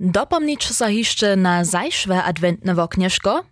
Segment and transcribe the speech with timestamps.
[0.00, 3.44] Dopomnić so jeszcze na zajszwe adwentne woknieszko?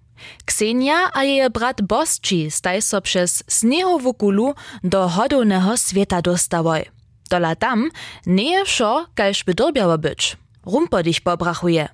[0.44, 4.54] Ksenia a jej brat Bosci staj so przez snehowu kulu
[4.84, 6.84] do hodownego świata dostawoj.
[7.30, 7.90] Dola tam
[8.26, 10.36] nie wszo, kajż by dorbiało być.
[10.66, 11.88] Rumpodich pobrachuje.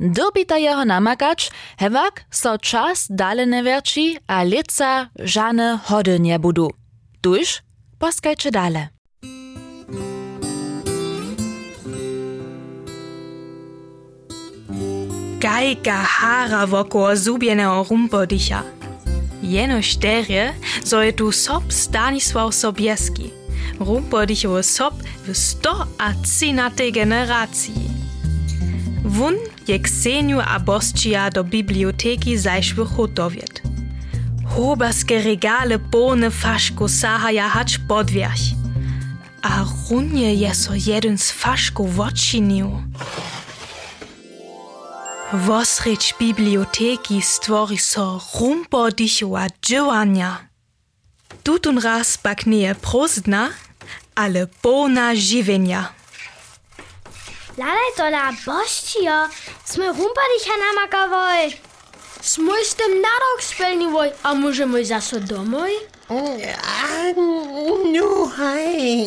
[0.00, 6.70] Dorbita jeho namakać, hewak so czas dale nie wierci, a lica żane hody nie budu.
[7.20, 7.62] Tuż
[7.98, 8.99] poskajcie dale.
[15.40, 18.62] Gajka hara wokoło zubieného rumpodicha.
[19.42, 20.52] Jeno šterje,
[20.84, 23.30] zo je tu sob Stanisław Sobieski.
[23.80, 24.94] Rumpodichowy sob
[25.26, 27.74] w 100 a 13 generacji.
[29.04, 29.34] Wun
[29.68, 33.62] je Kseniu a Boscia do biblioteki zajszły hotowiet.
[34.44, 38.52] Hoberskie regale pełne faszku sahaja hacz podwierch.
[39.42, 42.68] A runie je so jeden z faszków odčinil.
[45.32, 50.36] Was Vosreć biblioteki stvori so rumpor dich oa rumpo dichua dživanja.
[51.42, 53.48] Tutun raz bakneje prozna,
[54.14, 55.84] alle bona živenja.
[57.58, 59.28] Lalaj dola boščijo,
[59.64, 61.54] smo rumpo dicha namakavoj.
[62.22, 65.70] Smo s tem narok spelnivoj, a možemo i zaso domoj?
[66.10, 66.54] Eh,
[67.94, 69.06] no, hej.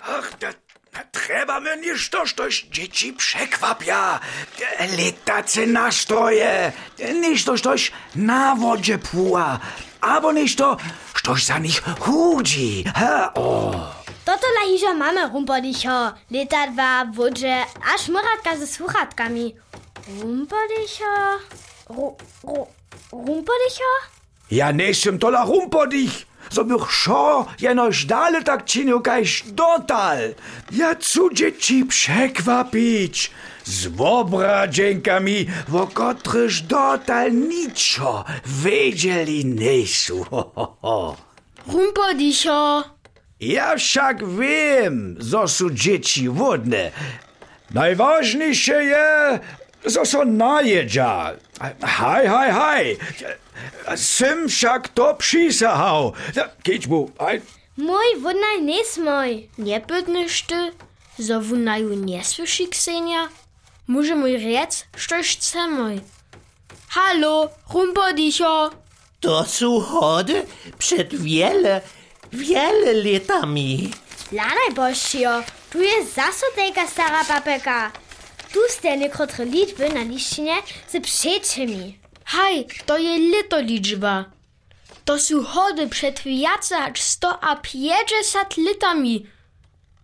[0.00, 0.63] Ach, das
[1.14, 4.20] trzeba mnie niż to, coś dzieci przekwapia.
[4.98, 6.72] Letace nastroje,
[7.14, 9.58] niż to, coś na wodzie pła,
[10.00, 10.76] albo niż to,
[11.24, 12.84] coś za nich chudzi.
[12.94, 13.72] Ha, o.
[14.24, 19.54] Toto la hižo máme rumpadicho, letadva, vodže a šmoratka se sluchatkami.
[20.20, 21.14] Rumpadicho?
[21.88, 22.66] Ru, ru,
[23.12, 23.90] rumpadicho?
[24.50, 30.34] Ja nesem tola rumpodich, so bych šo jenož dale tak činil kajž dotal.
[30.70, 33.30] Ja cu dzieci przekwapić
[33.64, 39.44] z obradzenkami, wo kotryż dotal niczo wiedzieli
[40.30, 41.16] ho, ho.
[41.66, 42.84] Rumpodicho.
[43.40, 46.90] Ja však wiem, zo su dzieci wodne.
[47.70, 49.38] Najważniejsze je,
[49.84, 51.32] zo so najedza.
[51.80, 52.96] Haj, haj, haj.
[53.96, 56.12] Sym však to přisahał.
[56.62, 57.42] Kieć mu, haj.
[57.76, 59.48] Mój wodnaj nes mój.
[59.58, 60.72] Nie pytnyš ty,
[61.18, 63.28] zo vunaju słyszy Ksenia?
[63.86, 66.00] Może mój riec, štož chce mój.
[66.88, 68.70] Halo, rumpodicho.
[69.20, 70.46] To są chody
[70.78, 71.80] przed wiele,
[72.32, 73.90] wiele latami.
[74.32, 77.92] Lalaj boščijo, tu je zase tejka stara papeka.
[78.52, 80.56] Tu ste nekrotre liczby na liščine
[80.88, 81.98] z przeczemi.
[82.24, 84.24] Haj, to je lito liczba.
[85.04, 89.26] To są hody przed wiace aż 100 a 50 litami.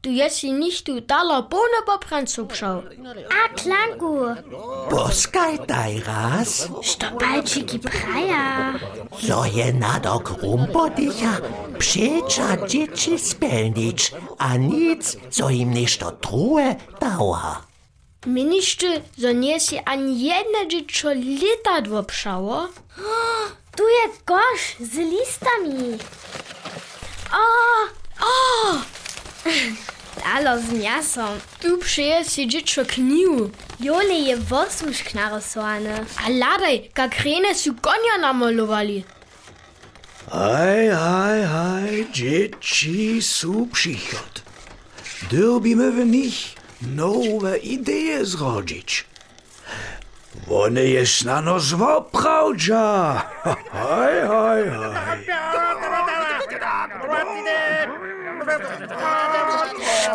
[0.02, 2.82] Tu jest i nicht tu dalo pełno popranców przał.
[3.44, 4.18] A klanku,
[4.90, 8.74] Poskaj daj raz, stopalčiki praja.
[9.26, 11.36] co je nadok rumpodicha,
[11.78, 17.69] przecza dzieci spelnić, a nic, co im ništo truhe dała.
[18.26, 22.68] Miniszty, zo nie si ani jedne dziecko litadło przało?
[23.76, 25.98] Tu je koš z listami.
[27.32, 27.44] O,
[28.26, 28.32] o,
[30.24, 31.40] Dalo z miasom.
[31.62, 33.50] tu przyje si dziecko kniu.
[33.80, 36.06] Jole je wosuszk narysowany.
[36.26, 39.04] A ladaj, jak rene su konia namalowali.
[40.30, 44.42] Haj, haj, haj, dzieci su przychod.
[45.30, 49.04] Drbimy w nich nowe idee zrodzić.
[50.50, 53.14] One jest na nos woprawdża.
[53.72, 55.18] Haj, haj, haj.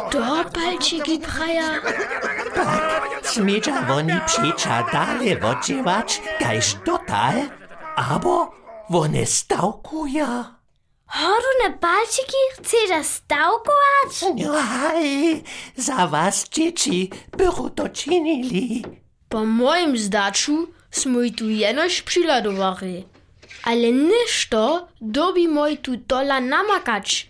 [0.09, 1.69] Stopalčiki praja.
[3.23, 7.33] Smiecza woni przecza dalej wodziewać, gajż dotal,
[7.95, 8.51] abo
[11.07, 11.75] one stałkuja.
[11.75, 14.23] Hodune palčiki chceš stavkovač?
[14.93, 15.43] Aj,
[15.77, 18.83] za was dzieci było to czynili.
[19.29, 23.03] Po moim zdaczu smo tu jenož přiladovali.
[23.63, 27.29] Ale ništo dobi moj tu dola namakać.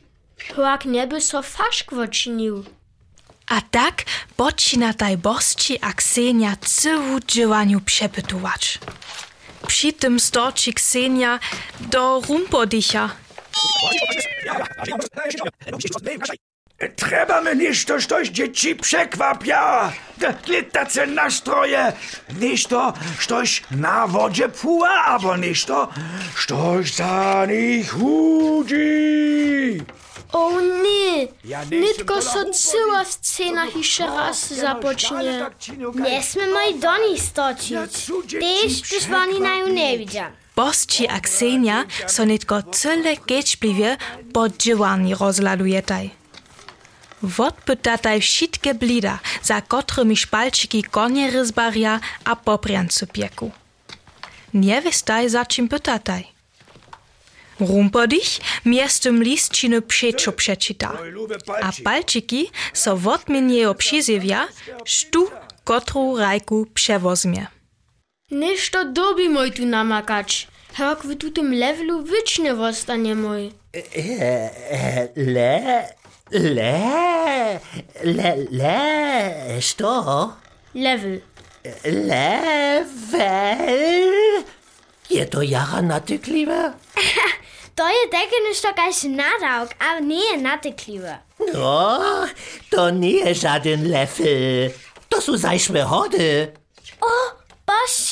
[0.58, 2.66] Jak nie by so faszk wočinil.
[3.48, 4.04] A tak
[4.38, 8.80] bocina taj Bosci a Ksenia cywu działaniu przepytować.
[9.68, 11.40] Przy tym storci Ksenia
[11.80, 13.25] do rumpodicha.
[16.96, 19.92] Trzeba mnie to, coś dzieci przekwapia.
[20.48, 21.94] Letace nastroje.
[22.40, 22.94] Niż to,
[23.28, 25.88] coś na wodzie pła, albo niż to,
[26.48, 29.82] coś za nich chudzi.
[30.34, 31.28] O nie,
[31.72, 33.14] nie nitko jestem so tola cyła Rumpodich.
[33.14, 35.48] scena jeszcze raz zapocznie.
[35.96, 37.22] Nie sme moi do nich
[38.40, 39.74] Tež, ci když oni na ju překvapí.
[39.74, 40.66] ne vidia.
[40.66, 43.98] Bosci a Ksenia so nitko cyle kečbliwie
[44.34, 46.10] poddziewani rozladujetaj.
[47.24, 53.52] Wodpytataj wszystkie blida, za kotrymi szpalczyki konie ryzbaria a popriancu pieku.
[54.54, 56.24] Nie wystaj za czym pytataj.
[57.60, 59.24] Rumpodich miestem
[60.36, 61.84] przeczyta, Moj lube a palčik.
[61.84, 64.48] palczyki so wodmienjejo przyzywia,
[64.86, 65.32] sztu
[65.64, 67.55] kotru rajku przewozmie.
[68.32, 70.48] Niż to dobi moj tu namakać.
[70.80, 73.52] Jak w tutym levelu wyczne zostanie moj.
[75.16, 75.88] Le,
[76.32, 77.60] le,
[78.04, 80.34] le, le, što?
[80.76, 81.22] Level.
[81.86, 83.34] Level?
[85.10, 86.74] Je to jara natykliwe?
[87.76, 91.18] To je také nešto kaž nadawk, a nie natykliwe.
[91.54, 92.00] No,
[92.72, 94.70] to nie jest żaden level.
[95.10, 96.52] To są zajszłe hody.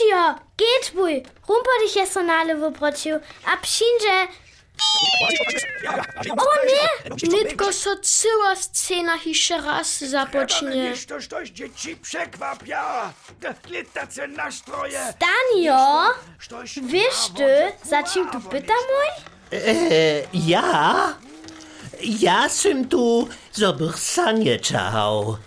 [0.03, 1.23] O, boščio, geht buj.
[1.47, 4.27] Rumpodich je so nale wyprocił, a přinže...
[6.37, 7.15] O nie!
[7.29, 10.89] Nitko so cyła scena jeszcze raz Ale zapocznie.
[10.89, 13.13] niż to coś dzieci przekwapia.
[13.69, 15.13] Litace nastroje.
[15.19, 19.09] Danio, Štož wiesz ty, za czym tu pyta mój?
[19.51, 21.13] E, ja?
[22.19, 25.37] Ja sam tu zobrysanie czał.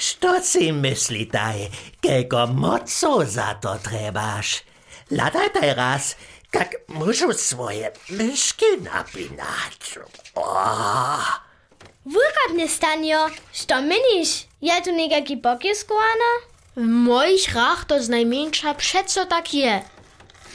[0.00, 1.68] Što si myślitaj,
[2.00, 4.64] kego moco za to trebasz?
[5.10, 6.16] Ladaj teraz,
[6.54, 9.98] jak muszę swoje myszki napinać.
[10.34, 11.18] O!
[12.04, 14.30] Wulkatne stanio, što meniš?
[14.60, 16.30] Je tu nekaki pokieskowana?
[16.76, 19.82] W moich rach to znajmniejsza przeco tak je.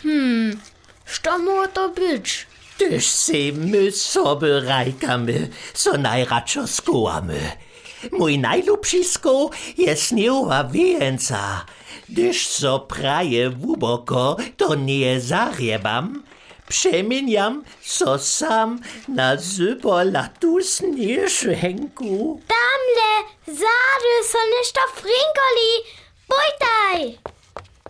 [0.03, 0.62] Hmm,
[1.06, 2.48] što mogło to być?
[2.77, 7.64] Tyż si my sobie rajkamy, so najradšo skółamy.
[8.11, 11.65] Mój najlubszy skół jest nieła więca.
[12.09, 16.23] Gdyż so praje głęboko, to nie zariebam.
[16.69, 22.41] Przemieniam so sam na zubolatu snieżenku.
[22.47, 23.11] Tamle,
[23.47, 25.71] zady, so nešto frinkoli.
[26.29, 27.17] Bojtaj!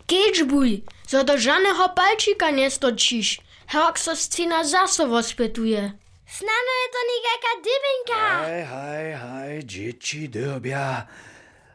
[0.08, 3.40] Gedź buj, so do żadnego palčika nie stočiš.
[3.74, 5.92] Jak so scena zasowo spytuje.
[6.26, 8.22] Znano je to nekakšna dibenka.
[8.42, 11.08] Haj, haj, haj, dzieci drbia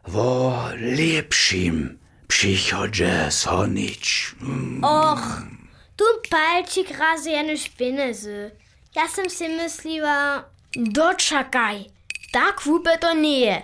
[0.06, 4.34] wo lepším přichodže sonič.
[4.40, 4.84] Mm.
[4.84, 5.22] Och,
[5.96, 8.50] tu palčik razu jene špineze.
[8.96, 10.44] Ja sem si myslila...
[10.76, 11.84] Dočakaj,
[12.32, 13.62] tak vůbec to nie.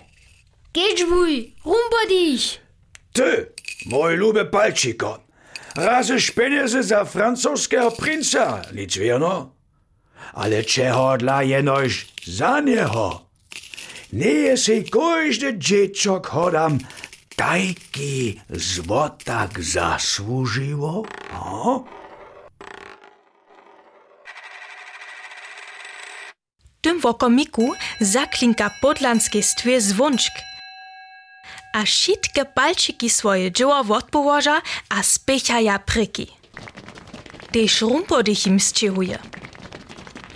[0.73, 2.59] Geč vuj, rumbodíš.
[3.15, 3.55] Ty,
[3.87, 5.23] môj ľúbe palčiko,
[5.79, 9.56] razu špineze za francouzského princa, nic věno?
[10.33, 13.21] Ale czego dla jenoś za niego?
[14.13, 16.79] Nie si każdy dzieciok hodam
[17.37, 21.07] tajki złotak zasłużyło?
[21.35, 21.85] O?
[26.87, 30.33] tym wokomiku zaklinka podlanskie stwie zwączk.
[31.73, 36.27] A wszystkie palczyki swoje dzieła odpołoża a spychaja pryki.
[37.53, 39.19] Tež rumpodych im zčihuje.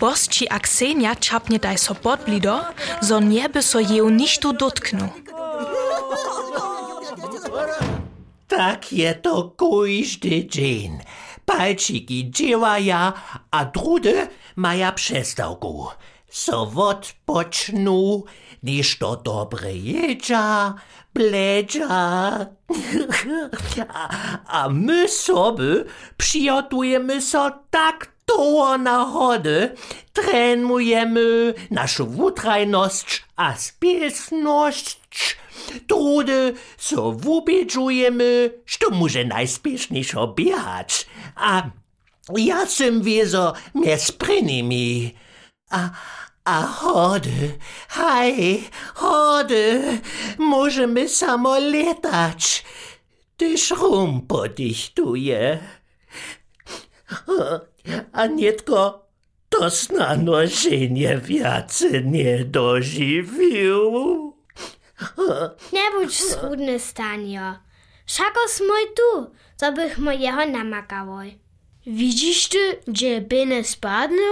[0.00, 2.64] Bosci a Ksenia čapnie daj so podblido,
[3.04, 5.12] zo nieby so jeju ništu dotknu.
[8.48, 11.04] Tak je to każdy dzień.
[11.44, 13.12] Palčiki działaja,
[13.50, 15.92] a drudy maja przestałku.
[16.30, 18.24] So odpocznu,
[18.62, 20.74] niż to dobre jedzia,
[21.14, 22.46] bledża.
[23.92, 24.08] a,
[24.58, 25.84] a my sobie
[26.16, 29.74] przygotujemy so tak to na chody,
[30.12, 35.36] trenujemy naszą wutrajność a spiesność,
[35.86, 41.06] trudy so wubieczujemy, što może najspieszniejszo biegać,
[41.36, 41.62] a
[42.36, 45.14] ja sam wiezo mnie sprynymi.
[45.70, 45.90] A,
[46.44, 47.58] a chody,
[47.88, 48.62] haj,
[48.94, 50.00] chody,
[50.38, 52.64] możemy samo latać,
[53.36, 55.58] tyż rum podichtuje.
[58.12, 59.06] A nietko
[59.48, 63.80] to snano żenie wiacy nie dożywił.
[65.72, 67.54] Nie budź schudny, Stanio.
[68.06, 71.38] Szako smoj tu, co bych mojego namakałoj.
[71.86, 74.30] Widzisz ty, gdzie bene spadną?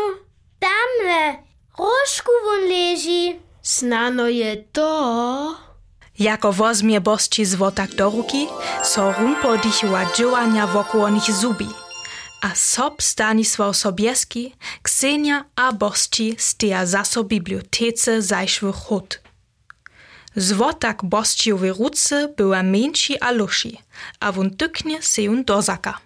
[0.59, 1.43] Tamle,
[1.79, 3.39] rożku won leży.
[3.63, 5.57] Snano je to.
[6.19, 8.47] Jako wozmie bosci zwotak do ruki,
[8.83, 11.69] so rumpodichła działania wokoło nich zubi.
[12.41, 19.21] A Sob Stanisław Sobieski, Ksenia a Bosci steja zaso bibliotece zajszły chód.
[20.37, 23.73] Zwotak Bosciowej ruce była mniejszy a luszy,
[24.21, 25.99] a won tyknie se jun dozaka.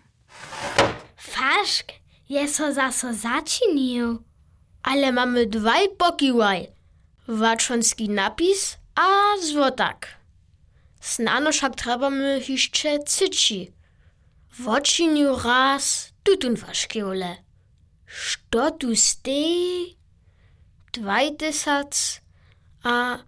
[1.16, 1.92] Faszk,
[2.28, 4.18] je so zaso zaczynil.
[4.82, 6.66] Ale mamy dwaj pokiwaj.
[7.28, 9.08] Waczonski napis a
[9.42, 10.06] zwotak.
[11.00, 13.72] Snano však trebamy jeszcze cyci.
[14.58, 17.44] Wočinju raz Tütenverschkjole.
[18.06, 19.28] Status D.
[20.94, 22.20] Zweiter Satz.
[22.84, 23.18] A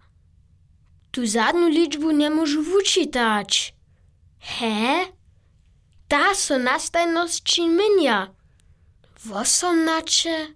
[1.11, 3.73] tu zadnju ličbu ne možeš učitati.
[4.39, 5.05] He?
[6.07, 8.27] Ta so nastajnost čim menja.
[9.25, 10.53] Восомначе,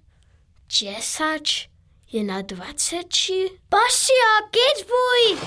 [0.68, 1.70] чесач
[2.08, 3.50] и на двадцечи.
[3.72, 5.38] Башия, гетбуй!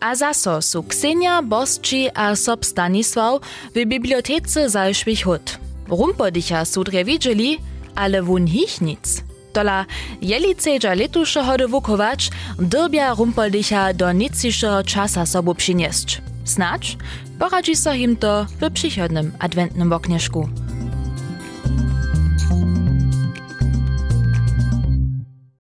[0.00, 3.40] A zaso su Ksenia, Bosci a Sob Stanisław
[3.74, 5.58] w bibliotece zajszwych hut.
[5.88, 7.58] Rumpodicha su dre widzieli,
[7.94, 9.24] ale wun hich nic.
[9.54, 9.86] Dola
[10.22, 16.22] jeliceja letusze hody wukować, dyrbia Rumpodicha do nicniejszego czasa sobu przynieść.
[16.44, 16.96] Snacz
[17.38, 20.48] poradzi so him to w przychodnym adwentnym oknieszku.